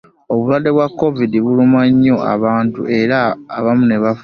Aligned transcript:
Obulwadde 0.31 0.69
bwa 0.75 0.87
covid 0.99 1.31
buluma 1.45 1.81
nnyo 1.91 2.15
abantu 2.33 2.81
era 2.99 3.19
abamu 3.57 3.85
bafa. 4.03 4.19